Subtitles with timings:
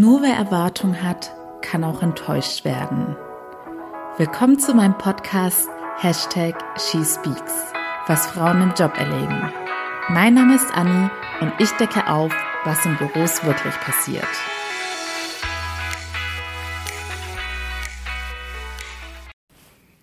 [0.00, 3.16] Nur wer Erwartung hat, kann auch enttäuscht werden.
[4.16, 7.72] Willkommen zu meinem Podcast Hashtag SheSpeaks,
[8.06, 9.52] was Frauen im Job erleben.
[10.08, 12.32] Mein Name ist Anni und ich decke auf,
[12.64, 14.28] was in Büros wirklich passiert.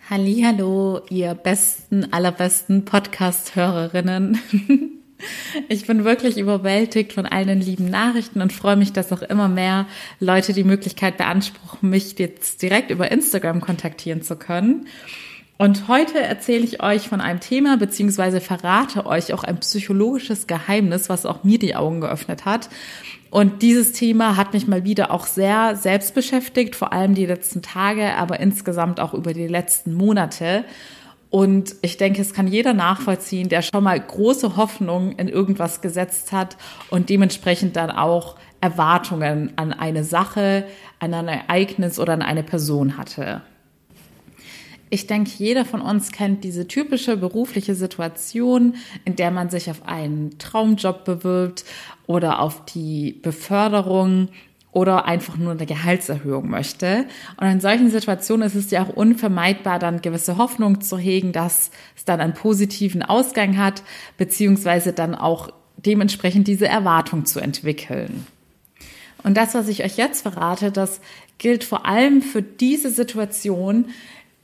[0.09, 4.39] Hallo, ihr besten, allerbesten Podcast-Hörerinnen.
[5.70, 9.48] Ich bin wirklich überwältigt von all den lieben Nachrichten und freue mich, dass auch immer
[9.48, 9.86] mehr
[10.20, 14.88] Leute die Möglichkeit beanspruchen, mich jetzt direkt über Instagram kontaktieren zu können.
[15.58, 21.08] Und heute erzähle ich euch von einem Thema beziehungsweise verrate euch auch ein psychologisches Geheimnis,
[21.08, 22.70] was auch mir die Augen geöffnet hat.
[23.30, 27.61] Und dieses Thema hat mich mal wieder auch sehr selbst beschäftigt, vor allem die letzten
[27.61, 30.66] Tage, aber insgesamt auch über die letzten Monate.
[31.35, 36.31] Und ich denke, es kann jeder nachvollziehen, der schon mal große Hoffnungen in irgendwas gesetzt
[36.31, 36.55] hat
[36.89, 40.66] und dementsprechend dann auch Erwartungen an eine Sache,
[40.99, 43.41] an ein Ereignis oder an eine Person hatte.
[44.89, 49.86] Ich denke, jeder von uns kennt diese typische berufliche Situation, in der man sich auf
[49.86, 51.66] einen Traumjob bewirbt
[52.08, 54.30] oder auf die Beförderung
[54.76, 57.06] oder einfach nur eine Gehaltserhöhung möchte.
[57.38, 61.72] Und in solchen Situationen ist es ja auch unvermeidbar, dann gewisse Hoffnung zu hegen, dass
[61.95, 63.84] es dann einen positiven Ausgang hat,
[64.18, 68.28] beziehungsweise dann auch dementsprechend diese Erwartung zu entwickeln.
[69.23, 71.00] Und das, was ich euch jetzt verrate, das
[71.38, 73.86] gilt vor allem für diese Situation,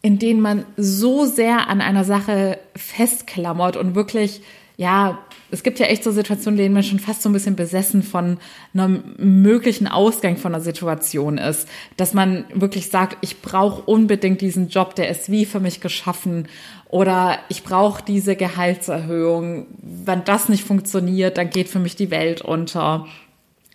[0.02, 4.42] in denen man so sehr an einer Sache festklammert und wirklich
[4.78, 5.20] ja,
[5.52, 8.04] es gibt ja echt so Situationen, in denen man schon fast so ein bisschen besessen
[8.04, 8.38] von
[8.74, 14.70] einem möglichen Ausgang von einer Situation ist, dass man wirklich sagt, ich brauche unbedingt diesen
[14.70, 16.48] Job, der ist wie für mich geschaffen
[16.90, 19.68] oder ich brauche diese Gehaltserhöhung.
[19.82, 23.08] Wenn das nicht funktioniert, dann geht für mich die Welt unter.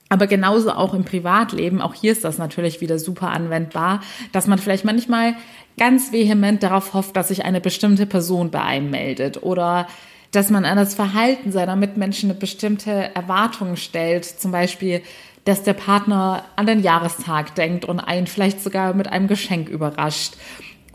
[0.09, 4.59] Aber genauso auch im Privatleben, auch hier ist das natürlich wieder super anwendbar, dass man
[4.59, 5.35] vielleicht manchmal
[5.79, 9.89] ganz vehement darauf hofft, dass sich eine bestimmte Person bei einem meldet oder
[10.33, 14.25] dass man an das Verhalten seiner Mitmenschen eine bestimmte Erwartung stellt.
[14.25, 15.03] Zum Beispiel,
[15.45, 20.35] dass der Partner an den Jahrestag denkt und einen vielleicht sogar mit einem Geschenk überrascht.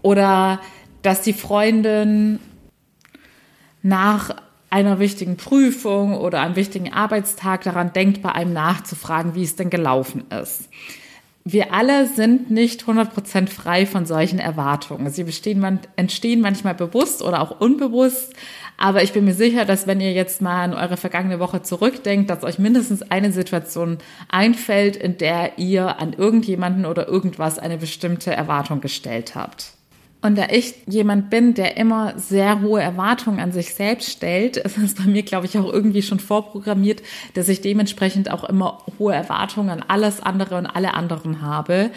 [0.01, 0.59] Oder
[1.01, 2.39] dass die Freundin
[3.81, 4.35] nach
[4.69, 9.69] einer wichtigen Prüfung oder einem wichtigen Arbeitstag daran denkt, bei einem nachzufragen, wie es denn
[9.69, 10.69] gelaufen ist.
[11.43, 15.09] Wir alle sind nicht 100% frei von solchen Erwartungen.
[15.09, 18.33] Sie bestehen, entstehen manchmal bewusst oder auch unbewusst,
[18.77, 22.29] aber ich bin mir sicher, dass wenn ihr jetzt mal an eure vergangene Woche zurückdenkt,
[22.29, 23.97] dass euch mindestens eine Situation
[24.29, 29.73] einfällt, in der ihr an irgendjemanden oder irgendwas eine bestimmte Erwartung gestellt habt.
[30.21, 34.77] Und da ich jemand bin, der immer sehr hohe Erwartungen an sich selbst stellt, ist
[34.77, 37.01] es bei mir, glaube ich, auch irgendwie schon vorprogrammiert,
[37.33, 41.91] dass ich dementsprechend auch immer hohe Erwartungen an alles andere und alle anderen habe.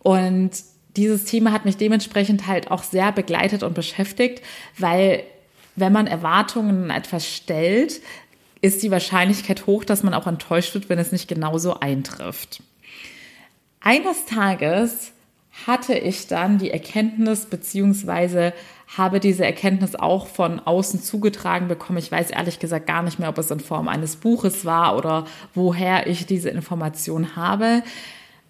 [0.00, 0.50] Und
[0.96, 4.42] dieses Thema hat mich dementsprechend halt auch sehr begleitet und beschäftigt,
[4.78, 5.22] weil
[5.74, 8.02] wenn man Erwartungen an etwas stellt,
[8.60, 12.62] ist die Wahrscheinlichkeit hoch, dass man auch enttäuscht wird, wenn es nicht genauso eintrifft.
[13.80, 15.12] Eines Tages
[15.66, 18.52] hatte ich dann die Erkenntnis, beziehungsweise
[18.96, 21.98] habe diese Erkenntnis auch von außen zugetragen bekommen.
[21.98, 25.26] Ich weiß ehrlich gesagt gar nicht mehr, ob es in Form eines Buches war oder
[25.54, 27.82] woher ich diese Information habe.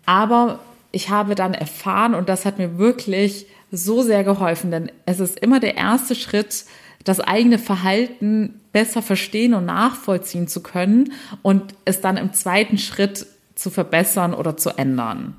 [0.07, 0.61] Aber
[0.93, 5.39] ich habe dann erfahren, und das hat mir wirklich so sehr geholfen, denn es ist
[5.41, 6.67] immer der erste Schritt,
[7.05, 13.27] das eigene Verhalten besser verstehen und nachvollziehen zu können und es dann im zweiten Schritt
[13.55, 15.37] zu verbessern oder zu ändern.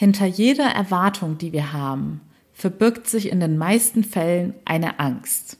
[0.00, 2.20] Hinter jeder Erwartung, die wir haben,
[2.52, 5.58] verbirgt sich in den meisten Fällen eine Angst.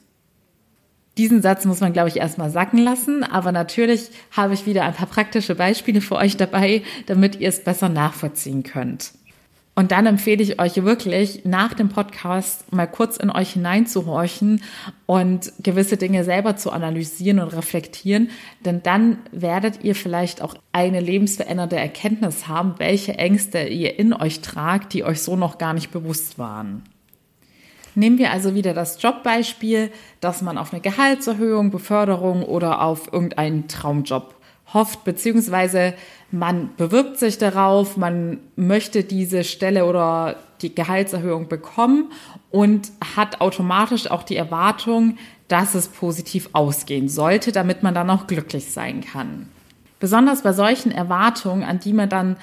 [1.17, 4.93] Diesen Satz muss man, glaube ich, erstmal sacken lassen, aber natürlich habe ich wieder ein
[4.93, 9.11] paar praktische Beispiele für euch dabei, damit ihr es besser nachvollziehen könnt.
[9.79, 14.61] Und dann empfehle ich euch wirklich, nach dem Podcast mal kurz in euch hineinzuhorchen
[15.05, 18.29] und gewisse Dinge selber zu analysieren und reflektieren.
[18.65, 24.41] Denn dann werdet ihr vielleicht auch eine lebensverändernde Erkenntnis haben, welche Ängste ihr in euch
[24.41, 26.83] tragt, die euch so noch gar nicht bewusst waren.
[27.95, 33.69] Nehmen wir also wieder das Jobbeispiel, dass man auf eine Gehaltserhöhung, Beförderung oder auf irgendeinen
[33.69, 34.35] Traumjob
[34.73, 35.93] hofft, beziehungsweise
[36.31, 42.11] man bewirbt sich darauf, man möchte diese Stelle oder die Gehaltserhöhung bekommen
[42.51, 45.17] und hat automatisch auch die Erwartung,
[45.47, 49.49] dass es positiv ausgehen sollte, damit man dann auch glücklich sein kann.
[49.99, 52.37] Besonders bei solchen Erwartungen, an die man dann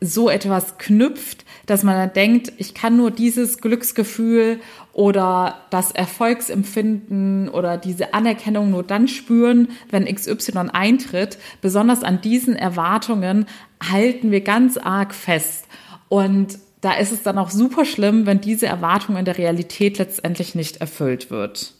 [0.00, 4.60] so etwas knüpft, dass man dann denkt, ich kann nur dieses Glücksgefühl
[4.92, 11.38] oder das Erfolgsempfinden oder diese Anerkennung nur dann spüren, wenn XY eintritt.
[11.60, 13.46] Besonders an diesen Erwartungen
[13.82, 15.66] halten wir ganz arg fest.
[16.08, 20.54] Und da ist es dann auch super schlimm, wenn diese Erwartung in der Realität letztendlich
[20.54, 21.74] nicht erfüllt wird.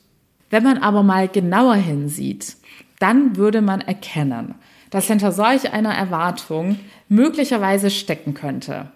[0.50, 2.56] Wenn man aber mal genauer hinsieht,
[2.98, 4.56] dann würde man erkennen,
[4.90, 8.90] dass hinter solch einer Erwartung möglicherweise stecken könnte.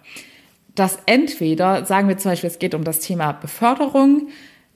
[0.75, 4.29] Dass entweder, sagen wir zum Beispiel, es geht um das Thema Beförderung,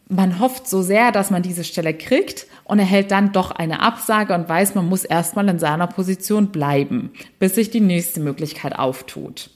[0.10, 4.34] man hofft so sehr, dass man diese Stelle kriegt und erhält dann doch eine Absage
[4.34, 9.50] und weiß, man muss erstmal in seiner Position bleiben, bis sich die nächste Möglichkeit auftut.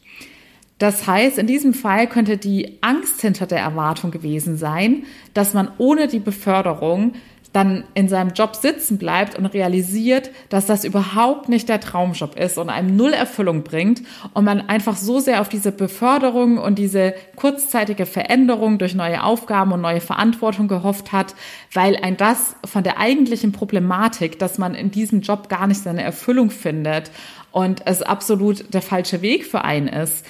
[0.78, 5.04] Das heißt, in diesem Fall könnte die Angst hinter der Erwartung gewesen sein,
[5.34, 7.14] dass man ohne die Beförderung
[7.54, 12.58] dann in seinem Job sitzen bleibt und realisiert, dass das überhaupt nicht der Traumjob ist
[12.58, 14.02] und einem null Erfüllung bringt
[14.34, 19.74] und man einfach so sehr auf diese Beförderung und diese kurzzeitige Veränderung durch neue Aufgaben
[19.74, 21.36] und neue Verantwortung gehofft hat,
[21.74, 26.04] weil ein das von der eigentlichen Problematik, dass man in diesem Job gar nicht seine
[26.04, 27.12] Erfüllung findet
[27.52, 30.26] und es absolut der falsche Weg für einen ist,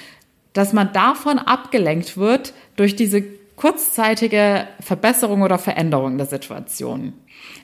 [0.54, 3.24] dass man davon abgelenkt wird durch diese
[3.62, 7.14] kurzzeitige Verbesserung oder Veränderung der Situation.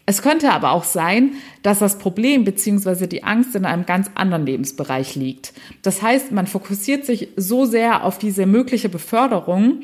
[0.05, 1.33] Es könnte aber auch sein,
[1.63, 3.07] dass das Problem bzw.
[3.07, 5.53] die Angst in einem ganz anderen Lebensbereich liegt.
[5.81, 9.81] Das heißt, man fokussiert sich so sehr auf diese mögliche Beförderung,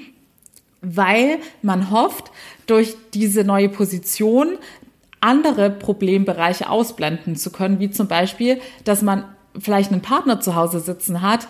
[0.82, 2.30] weil man hofft,
[2.68, 4.60] durch diese neue Position
[5.20, 9.26] andere Problembereiche ausblenden zu können, wie zum Beispiel, dass man
[9.58, 11.48] vielleicht einen Partner zu Hause sitzen hat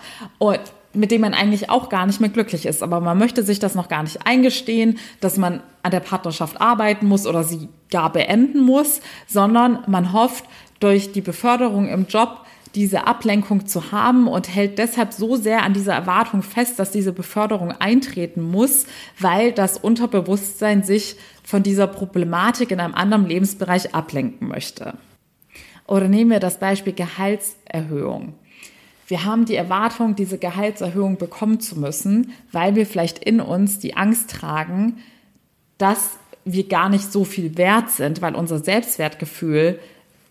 [0.94, 2.82] mit dem man eigentlich auch gar nicht mehr glücklich ist.
[2.82, 7.06] Aber man möchte sich das noch gar nicht eingestehen, dass man an der Partnerschaft arbeiten
[7.06, 10.44] muss oder sie gar beenden muss, sondern man hofft,
[10.80, 12.44] durch die Beförderung im Job
[12.74, 17.12] diese Ablenkung zu haben und hält deshalb so sehr an dieser Erwartung fest, dass diese
[17.12, 18.86] Beförderung eintreten muss,
[19.18, 24.94] weil das Unterbewusstsein sich von dieser Problematik in einem anderen Lebensbereich ablenken möchte.
[25.86, 28.34] Oder nehmen wir das Beispiel Gehaltserhöhung.
[29.06, 33.96] Wir haben die Erwartung, diese Gehaltserhöhung bekommen zu müssen, weil wir vielleicht in uns die
[33.96, 34.98] Angst tragen,
[35.78, 39.78] dass wir gar nicht so viel wert sind, weil unser Selbstwertgefühl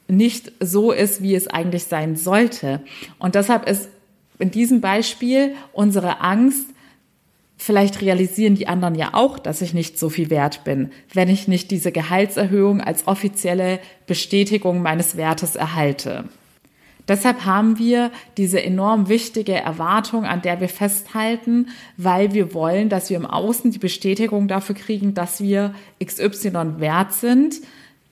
[0.08, 2.82] nicht so ist, wie es eigentlich sein sollte.
[3.20, 3.90] Und deshalb ist
[4.40, 6.68] in diesem Beispiel unsere Angst,
[7.58, 11.48] vielleicht realisieren die anderen ja auch, dass ich nicht so viel wert bin, wenn ich
[11.48, 16.26] nicht diese Gehaltserhöhung als offizielle Bestätigung meines Wertes erhalte.
[17.08, 21.68] Deshalb haben wir diese enorm wichtige Erwartung, an der wir festhalten,
[21.98, 25.74] weil wir wollen, dass wir im Außen die Bestätigung dafür kriegen, dass wir
[26.04, 27.56] XY wert sind.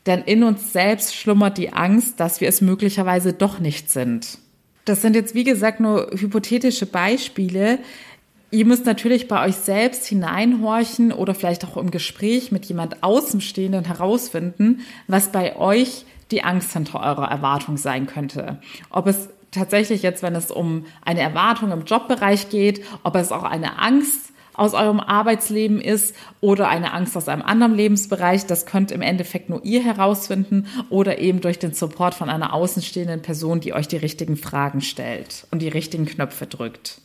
[0.05, 4.39] Denn in uns selbst schlummert die Angst, dass wir es möglicherweise doch nicht sind.
[4.85, 7.79] Das sind jetzt, wie gesagt, nur hypothetische Beispiele.
[8.49, 13.85] Ihr müsst natürlich bei euch selbst hineinhorchen oder vielleicht auch im Gespräch mit jemand Außenstehenden
[13.85, 18.59] herausfinden, was bei euch die Angst hinter eurer Erwartung sein könnte.
[18.89, 23.43] Ob es tatsächlich jetzt, wenn es um eine Erwartung im Jobbereich geht, ob es auch
[23.43, 28.91] eine Angst aus eurem Arbeitsleben ist oder eine Angst aus einem anderen Lebensbereich, das könnt
[28.91, 33.73] im Endeffekt nur ihr herausfinden oder eben durch den Support von einer außenstehenden Person, die
[33.73, 37.01] euch die richtigen Fragen stellt und die richtigen Knöpfe drückt.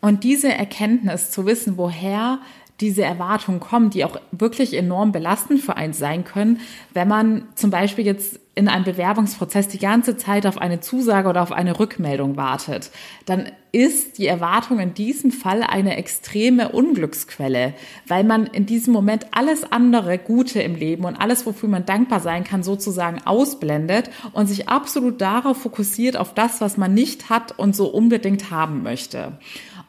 [0.00, 2.40] Und diese Erkenntnis zu wissen, woher
[2.80, 6.60] diese Erwartungen kommen, die auch wirklich enorm belastend für einen sein können,
[6.92, 11.42] wenn man zum Beispiel jetzt in einem Bewerbungsprozess die ganze Zeit auf eine Zusage oder
[11.42, 12.90] auf eine Rückmeldung wartet,
[13.26, 17.74] dann ist die Erwartung in diesem Fall eine extreme Unglücksquelle,
[18.06, 22.20] weil man in diesem Moment alles andere Gute im Leben und alles, wofür man dankbar
[22.20, 27.58] sein kann, sozusagen ausblendet und sich absolut darauf fokussiert, auf das, was man nicht hat
[27.58, 29.38] und so unbedingt haben möchte.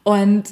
[0.03, 0.45] Und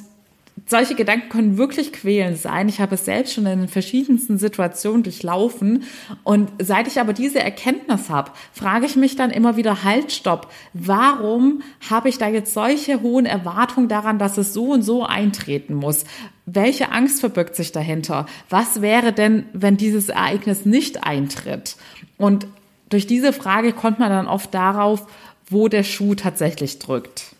[0.66, 2.68] solche Gedanken können wirklich quälend sein.
[2.68, 5.84] Ich habe es selbst schon in den verschiedensten Situationen durchlaufen.
[6.22, 10.50] Und seit ich aber diese Erkenntnis habe, frage ich mich dann immer wieder, halt, stopp.
[10.72, 15.74] Warum habe ich da jetzt solche hohen Erwartungen daran, dass es so und so eintreten
[15.74, 16.04] muss?
[16.46, 18.26] Welche Angst verbirgt sich dahinter?
[18.48, 21.76] Was wäre denn, wenn dieses Ereignis nicht eintritt?
[22.16, 22.46] Und
[22.88, 25.06] durch diese Frage kommt man dann oft darauf,
[25.50, 27.33] wo der Schuh tatsächlich drückt.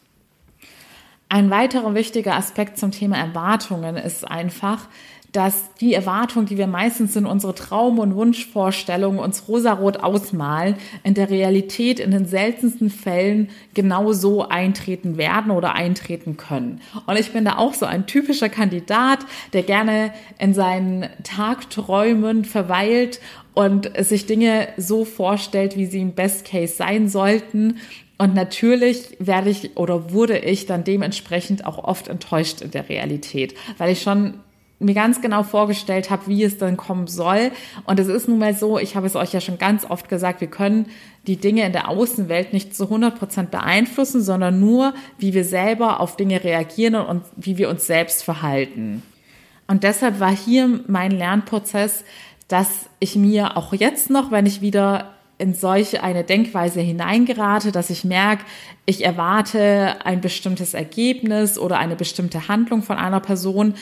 [1.34, 4.86] Ein weiterer wichtiger Aspekt zum Thema Erwartungen ist einfach,
[5.32, 11.14] dass die Erwartungen, die wir meistens in unsere Traum- und Wunschvorstellungen uns rosarot ausmalen, in
[11.14, 16.80] der Realität in den seltensten Fällen genau so eintreten werden oder eintreten können.
[17.08, 23.18] Und ich bin da auch so ein typischer Kandidat, der gerne in seinen Tagträumen verweilt
[23.54, 27.80] und sich Dinge so vorstellt, wie sie im Best Case sein sollten
[28.16, 33.54] und natürlich werde ich oder wurde ich dann dementsprechend auch oft enttäuscht in der Realität,
[33.78, 34.34] weil ich schon
[34.78, 37.52] mir ganz genau vorgestellt habe, wie es dann kommen soll.
[37.86, 40.40] Und es ist nun mal so, ich habe es euch ja schon ganz oft gesagt,
[40.40, 40.86] wir können
[41.26, 46.00] die Dinge in der Außenwelt nicht zu 100 Prozent beeinflussen, sondern nur, wie wir selber
[46.00, 49.02] auf Dinge reagieren und wie wir uns selbst verhalten.
[49.66, 52.04] Und deshalb war hier mein Lernprozess,
[52.48, 57.90] dass ich mir auch jetzt noch, wenn ich wieder in solche eine Denkweise hineingerate, dass
[57.90, 58.44] ich merke,
[58.86, 63.74] ich erwarte ein bestimmtes Ergebnis oder eine bestimmte Handlung von einer Person,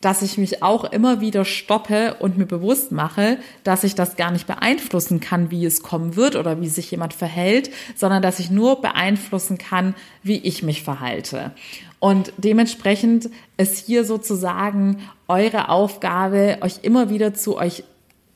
[0.00, 4.30] dass ich mich auch immer wieder stoppe und mir bewusst mache, dass ich das gar
[4.30, 8.50] nicht beeinflussen kann, wie es kommen wird oder wie sich jemand verhält, sondern dass ich
[8.50, 11.52] nur beeinflussen kann, wie ich mich verhalte.
[11.98, 14.98] Und dementsprechend ist hier sozusagen
[15.28, 17.82] eure Aufgabe, euch immer wieder zu euch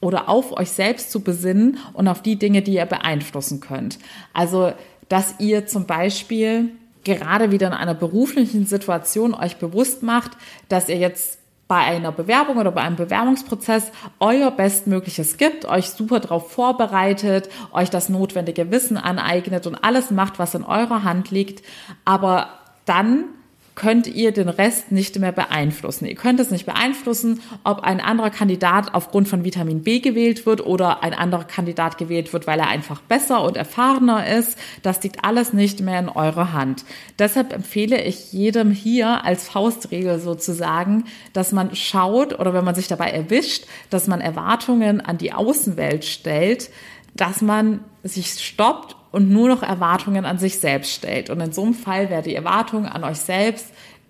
[0.01, 3.99] oder auf euch selbst zu besinnen und auf die Dinge, die ihr beeinflussen könnt.
[4.33, 4.73] Also,
[5.09, 6.71] dass ihr zum Beispiel
[7.05, 10.33] gerade wieder in einer beruflichen Situation euch bewusst macht,
[10.69, 11.39] dass ihr jetzt
[11.69, 17.91] bei einer Bewerbung oder bei einem Bewerbungsprozess euer Bestmögliches gibt, euch super darauf vorbereitet, euch
[17.91, 21.65] das notwendige Wissen aneignet und alles macht, was in eurer Hand liegt,
[22.05, 22.49] aber
[22.87, 23.27] dann
[23.75, 26.07] könnt ihr den Rest nicht mehr beeinflussen.
[26.07, 30.65] Ihr könnt es nicht beeinflussen, ob ein anderer Kandidat aufgrund von Vitamin B gewählt wird
[30.67, 34.59] oder ein anderer Kandidat gewählt wird, weil er einfach besser und erfahrener ist.
[34.83, 36.85] Das liegt alles nicht mehr in eurer Hand.
[37.19, 42.89] Deshalb empfehle ich jedem hier als Faustregel sozusagen, dass man schaut oder wenn man sich
[42.89, 46.71] dabei erwischt, dass man Erwartungen an die Außenwelt stellt,
[47.15, 51.31] dass man sich stoppt und nur noch Erwartungen an sich selbst stellt.
[51.31, 53.67] Und in so einem Fall wäre die Erwartung an euch selbst,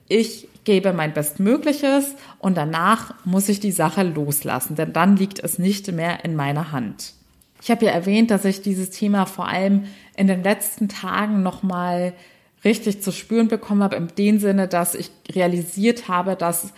[0.09, 5.59] ich gebe mein Bestmögliches und danach muss ich die Sache loslassen, denn dann liegt es
[5.59, 7.14] nicht mehr in meiner Hand.
[7.62, 9.85] Ich habe ja erwähnt, dass ich dieses Thema vor allem
[10.16, 12.12] in den letzten Tagen nochmal
[12.64, 16.73] richtig zu spüren bekommen habe, in dem Sinne, dass ich realisiert habe, dass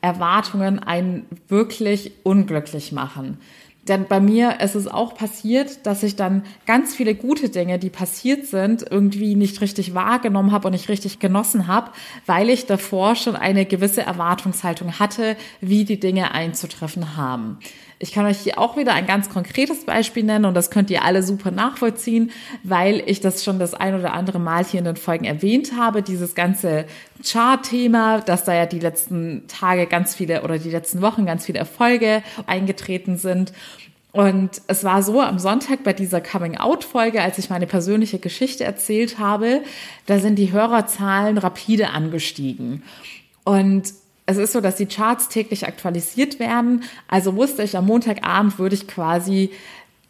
[0.00, 3.38] Erwartungen einen wirklich unglücklich machen.
[3.88, 7.90] Denn bei mir ist es auch passiert, dass ich dann ganz viele gute Dinge, die
[7.90, 11.90] passiert sind, irgendwie nicht richtig wahrgenommen habe und nicht richtig genossen habe,
[12.26, 17.58] weil ich davor schon eine gewisse Erwartungshaltung hatte, wie die Dinge einzutreffen haben.
[17.98, 21.02] Ich kann euch hier auch wieder ein ganz konkretes Beispiel nennen und das könnt ihr
[21.02, 22.30] alle super nachvollziehen,
[22.62, 26.02] weil ich das schon das ein oder andere Mal hier in den Folgen erwähnt habe,
[26.02, 26.84] dieses ganze
[27.24, 31.58] Chart-Thema, dass da ja die letzten Tage ganz viele oder die letzten Wochen ganz viele
[31.58, 33.52] Erfolge eingetreten sind.
[34.12, 39.18] Und es war so am Sonntag bei dieser Coming-out-Folge, als ich meine persönliche Geschichte erzählt
[39.18, 39.62] habe,
[40.06, 42.82] da sind die Hörerzahlen rapide angestiegen.
[43.44, 43.92] Und
[44.24, 46.82] es ist so, dass die Charts täglich aktualisiert werden.
[47.08, 49.50] Also wusste ich, am Montagabend würde ich quasi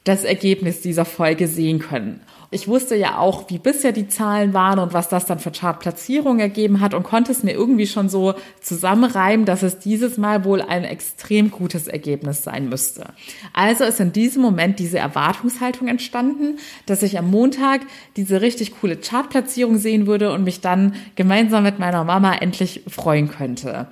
[0.06, 2.20] das Ergebnis dieser Folge sehen können.
[2.52, 6.38] Ich wusste ja auch, wie bisher die Zahlen waren und was das dann für Chartplatzierungen
[6.38, 10.62] ergeben hat und konnte es mir irgendwie schon so zusammenreimen, dass es dieses Mal wohl
[10.62, 13.06] ein extrem gutes Ergebnis sein müsste.
[13.52, 17.80] Also ist in diesem Moment diese Erwartungshaltung entstanden, dass ich am Montag
[18.16, 23.28] diese richtig coole Chartplatzierung sehen würde und mich dann gemeinsam mit meiner Mama endlich freuen
[23.28, 23.88] könnte.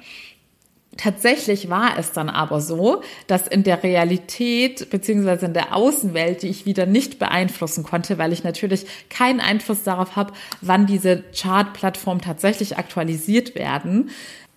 [0.96, 6.48] Tatsächlich war es dann aber so, dass in der Realität beziehungsweise in der Außenwelt, die
[6.48, 12.20] ich wieder nicht beeinflussen konnte, weil ich natürlich keinen Einfluss darauf habe, wann diese Chart-Plattformen
[12.20, 14.10] tatsächlich aktualisiert werden,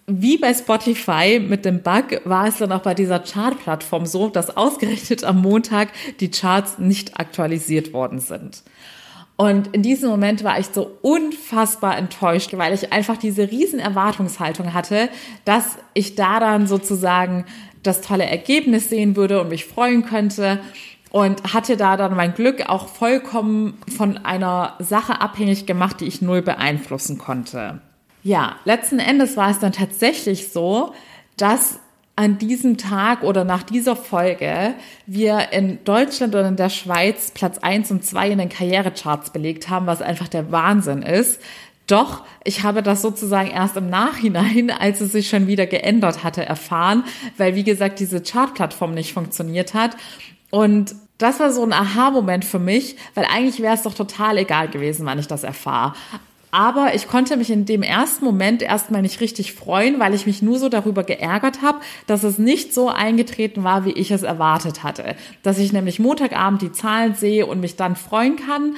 [0.09, 4.55] wie bei Spotify mit dem Bug war es dann auch bei dieser Chart-Plattform so, dass
[4.55, 5.89] ausgerechnet am Montag
[6.21, 8.63] die Charts nicht aktualisiert worden sind.
[9.37, 14.73] Und in diesem Moment war ich so unfassbar enttäuscht, weil ich einfach diese riesen Erwartungshaltung
[14.73, 15.09] hatte,
[15.45, 17.45] dass ich da dann sozusagen
[17.83, 20.59] das tolle Ergebnis sehen würde und mich freuen könnte
[21.11, 26.21] und hatte da dann mein Glück auch vollkommen von einer Sache abhängig gemacht, die ich
[26.21, 27.79] null beeinflussen konnte.
[28.23, 30.93] Ja, letzten Endes war es dann tatsächlich so,
[31.37, 31.79] dass
[32.17, 34.73] an diesem Tag oder nach dieser Folge
[35.05, 39.69] wir in Deutschland und in der Schweiz Platz eins und zwei in den Karrierecharts belegt
[39.69, 41.39] haben, was einfach der Wahnsinn ist.
[41.85, 46.43] Doch ich habe das sozusagen erst im Nachhinein, als es sich schon wieder geändert hatte,
[46.43, 47.03] erfahren,
[47.37, 49.95] weil wie gesagt diese Chartplattform nicht funktioniert hat.
[50.49, 54.69] Und das war so ein Aha-Moment für mich, weil eigentlich wäre es doch total egal
[54.69, 55.93] gewesen, wann ich das erfahre.
[56.57, 60.41] Aber ich konnte mich in dem ersten Moment erstmal nicht richtig freuen, weil ich mich
[60.41, 64.81] nur so darüber geärgert habe, dass es nicht so eingetreten war, wie ich es erwartet
[64.81, 65.15] hatte.
[65.43, 68.73] Dass ich nämlich Montagabend die Zahlen sehe und mich dann freuen kann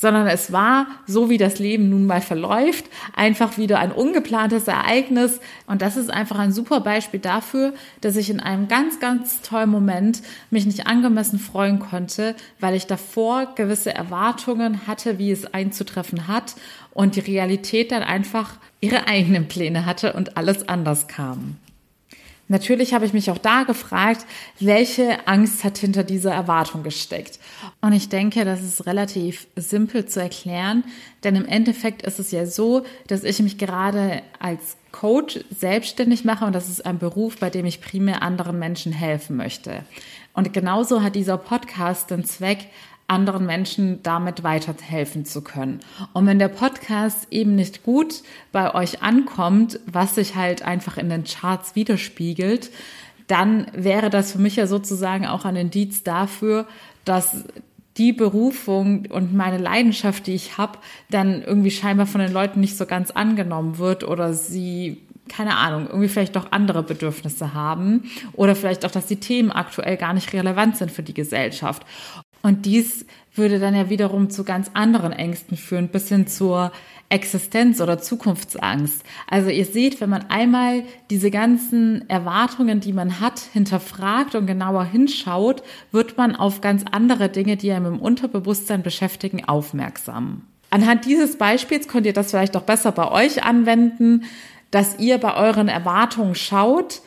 [0.00, 5.40] sondern es war, so wie das Leben nun mal verläuft, einfach wieder ein ungeplantes Ereignis.
[5.66, 9.68] Und das ist einfach ein super Beispiel dafür, dass ich in einem ganz, ganz tollen
[9.68, 16.28] Moment mich nicht angemessen freuen konnte, weil ich davor gewisse Erwartungen hatte, wie es einzutreffen
[16.28, 16.54] hat
[16.94, 21.56] und die Realität dann einfach ihre eigenen Pläne hatte und alles anders kam.
[22.50, 24.26] Natürlich habe ich mich auch da gefragt,
[24.58, 27.38] welche Angst hat hinter dieser Erwartung gesteckt.
[27.80, 30.82] Und ich denke, das ist relativ simpel zu erklären,
[31.22, 36.44] denn im Endeffekt ist es ja so, dass ich mich gerade als Coach selbstständig mache
[36.44, 39.84] und das ist ein Beruf, bei dem ich primär anderen Menschen helfen möchte.
[40.34, 42.66] Und genauso hat dieser Podcast den Zweck,
[43.10, 45.80] anderen Menschen damit weiterhelfen zu können.
[46.12, 51.10] Und wenn der Podcast eben nicht gut bei euch ankommt, was sich halt einfach in
[51.10, 52.70] den Charts widerspiegelt,
[53.26, 56.66] dann wäre das für mich ja sozusagen auch ein Indiz dafür,
[57.04, 57.44] dass
[57.96, 60.78] die Berufung und meine Leidenschaft, die ich habe,
[61.10, 64.98] dann irgendwie scheinbar von den Leuten nicht so ganz angenommen wird oder sie
[65.28, 69.96] keine Ahnung, irgendwie vielleicht doch andere Bedürfnisse haben oder vielleicht auch, dass die Themen aktuell
[69.96, 71.86] gar nicht relevant sind für die Gesellschaft.
[72.42, 76.72] Und dies würde dann ja wiederum zu ganz anderen Ängsten führen, bis hin zur
[77.10, 79.02] Existenz- oder Zukunftsangst.
[79.28, 84.84] Also ihr seht, wenn man einmal diese ganzen Erwartungen, die man hat, hinterfragt und genauer
[84.84, 90.42] hinschaut, wird man auf ganz andere Dinge, die einem im Unterbewusstsein beschäftigen, aufmerksam.
[90.70, 94.24] Anhand dieses Beispiels könnt ihr das vielleicht auch besser bei euch anwenden,
[94.70, 97.02] dass ihr bei euren Erwartungen schaut,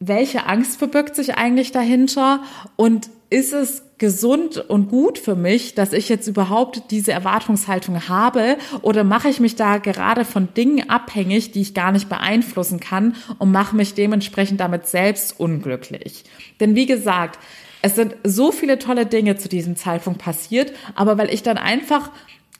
[0.00, 2.42] welche Angst verbirgt sich eigentlich dahinter
[2.74, 8.56] und ist es gesund und gut für mich, dass ich jetzt überhaupt diese Erwartungshaltung habe
[8.82, 13.16] oder mache ich mich da gerade von Dingen abhängig, die ich gar nicht beeinflussen kann
[13.38, 16.24] und mache mich dementsprechend damit selbst unglücklich.
[16.60, 17.38] Denn wie gesagt,
[17.82, 22.10] es sind so viele tolle Dinge zu diesem Zeitpunkt passiert, aber weil ich dann einfach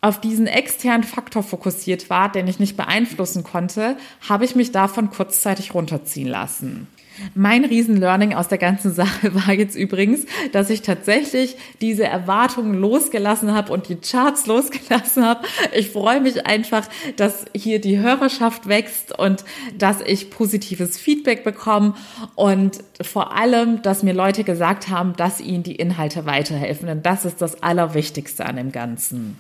[0.01, 3.97] auf diesen externen Faktor fokussiert war, den ich nicht beeinflussen konnte,
[4.29, 6.87] habe ich mich davon kurzzeitig runterziehen lassen.
[7.35, 13.53] Mein Riesen-Learning aus der ganzen Sache war jetzt übrigens, dass ich tatsächlich diese Erwartungen losgelassen
[13.53, 15.47] habe und die Charts losgelassen habe.
[15.75, 19.45] Ich freue mich einfach, dass hier die Hörerschaft wächst und
[19.77, 21.95] dass ich positives Feedback bekomme
[22.35, 26.87] und vor allem, dass mir Leute gesagt haben, dass ihnen die Inhalte weiterhelfen.
[26.87, 29.39] Denn das ist das Allerwichtigste an dem Ganzen.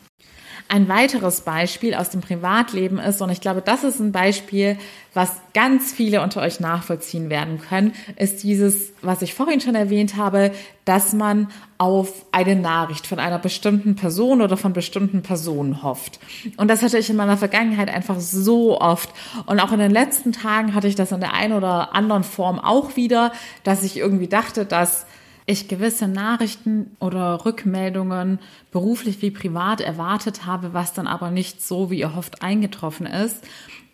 [0.69, 4.77] Ein weiteres Beispiel aus dem Privatleben ist, und ich glaube, das ist ein Beispiel,
[5.15, 10.17] was ganz viele unter euch nachvollziehen werden können, ist dieses, was ich vorhin schon erwähnt
[10.17, 10.51] habe,
[10.85, 16.19] dass man auf eine Nachricht von einer bestimmten Person oder von bestimmten Personen hofft.
[16.57, 19.11] Und das hatte ich in meiner Vergangenheit einfach so oft.
[19.47, 22.59] Und auch in den letzten Tagen hatte ich das in der einen oder anderen Form
[22.59, 25.07] auch wieder, dass ich irgendwie dachte, dass
[25.47, 28.41] ich gewisse Nachrichten oder Rückmeldungen
[28.73, 33.45] beruflich wie privat erwartet habe, was dann aber nicht so wie ihr hofft eingetroffen ist.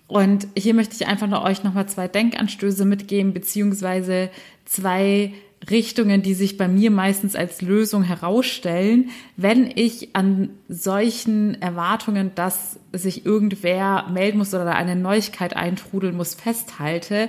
[0.06, 4.30] Und hier möchte ich einfach nur euch nochmal zwei Denkanstöße mitgeben, beziehungsweise
[4.64, 5.32] zwei
[5.70, 12.78] Richtungen, die sich bei mir meistens als Lösung herausstellen, wenn ich an solchen Erwartungen, dass
[12.92, 17.28] sich irgendwer melden muss oder eine Neuigkeit eintrudeln muss, festhalte,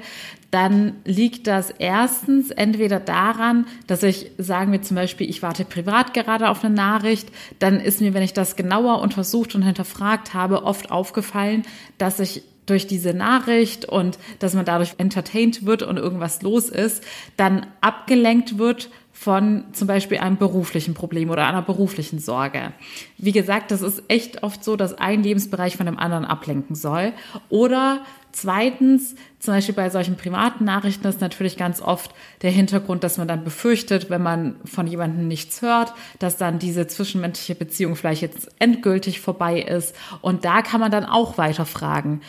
[0.51, 6.13] dann liegt das erstens entweder daran, dass ich, sagen wir zum Beispiel, ich warte privat
[6.13, 10.63] gerade auf eine Nachricht, dann ist mir, wenn ich das genauer untersucht und hinterfragt habe,
[10.63, 11.63] oft aufgefallen,
[11.97, 17.03] dass ich durch diese Nachricht und dass man dadurch entertained wird und irgendwas los ist,
[17.37, 18.89] dann abgelenkt wird
[19.23, 22.73] von zum Beispiel einem beruflichen Problem oder einer beruflichen Sorge.
[23.17, 27.13] Wie gesagt, das ist echt oft so, dass ein Lebensbereich von dem anderen ablenken soll.
[27.47, 28.01] Oder
[28.33, 33.27] zweitens, zum Beispiel bei solchen privaten Nachrichten ist natürlich ganz oft der Hintergrund, dass man
[33.27, 38.49] dann befürchtet, wenn man von jemandem nichts hört, dass dann diese zwischenmenschliche Beziehung vielleicht jetzt
[38.59, 39.95] endgültig vorbei ist.
[40.21, 42.21] Und da kann man dann auch weiter fragen.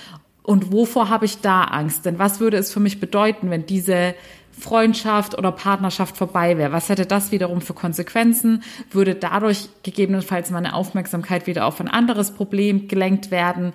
[0.44, 2.04] Und wovor habe ich da Angst?
[2.04, 4.14] Denn was würde es für mich bedeuten, wenn diese
[4.52, 6.70] Freundschaft oder Partnerschaft vorbei wäre?
[6.70, 8.62] Was hätte das wiederum für Konsequenzen?
[8.90, 13.72] Würde dadurch gegebenenfalls meine Aufmerksamkeit wieder auf ein anderes Problem gelenkt werden?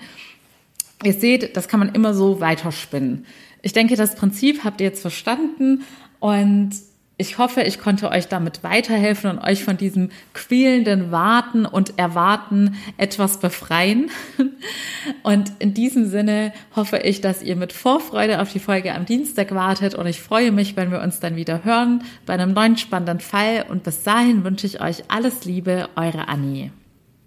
[1.03, 3.25] Ihr seht, das kann man immer so weiterspinnen.
[3.63, 5.83] Ich denke, das Prinzip habt ihr jetzt verstanden
[6.19, 6.71] und
[7.19, 12.77] ich hoffe, ich konnte euch damit weiterhelfen und euch von diesem quälenden Warten und Erwarten
[12.95, 14.09] etwas befreien.
[15.23, 19.53] Und in diesem Sinne hoffe ich, dass ihr mit Vorfreude auf die Folge am Dienstag
[19.53, 23.19] wartet und ich freue mich, wenn wir uns dann wieder hören bei einem neuen spannenden
[23.19, 26.71] Fall und bis dahin wünsche ich euch alles Liebe, eure Annie.